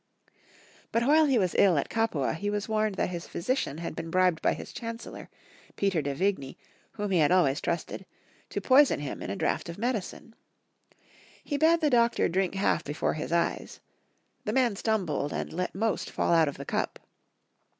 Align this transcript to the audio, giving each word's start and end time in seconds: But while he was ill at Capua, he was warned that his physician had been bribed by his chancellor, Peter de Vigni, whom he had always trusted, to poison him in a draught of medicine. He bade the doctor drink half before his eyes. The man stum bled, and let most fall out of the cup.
But 0.91 1.03
while 1.05 1.25
he 1.27 1.37
was 1.37 1.53
ill 1.59 1.77
at 1.77 1.87
Capua, 1.87 2.33
he 2.33 2.49
was 2.49 2.67
warned 2.67 2.95
that 2.95 3.11
his 3.11 3.27
physician 3.27 3.77
had 3.77 3.95
been 3.95 4.09
bribed 4.09 4.41
by 4.41 4.53
his 4.53 4.73
chancellor, 4.73 5.29
Peter 5.75 6.01
de 6.01 6.15
Vigni, 6.15 6.57
whom 6.93 7.11
he 7.11 7.19
had 7.19 7.31
always 7.31 7.61
trusted, 7.61 8.07
to 8.49 8.59
poison 8.59 8.99
him 8.99 9.21
in 9.21 9.29
a 9.29 9.35
draught 9.35 9.69
of 9.69 9.77
medicine. 9.77 10.33
He 11.43 11.55
bade 11.55 11.81
the 11.81 11.91
doctor 11.91 12.27
drink 12.27 12.55
half 12.55 12.83
before 12.83 13.13
his 13.13 13.31
eyes. 13.31 13.79
The 14.43 14.53
man 14.53 14.73
stum 14.73 15.05
bled, 15.05 15.31
and 15.31 15.53
let 15.53 15.75
most 15.75 16.09
fall 16.09 16.33
out 16.33 16.47
of 16.47 16.57
the 16.57 16.65
cup. 16.65 16.97